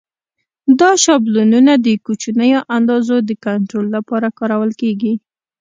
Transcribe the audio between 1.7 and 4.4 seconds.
د کوچنیو اندازو د کنټرول لپاره